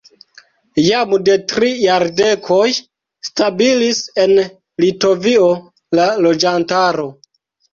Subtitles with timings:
[0.85, 2.63] Jam de tri jardekoj
[3.29, 4.35] stabilis en
[4.87, 5.51] Litovio
[6.01, 7.11] la loĝantaro.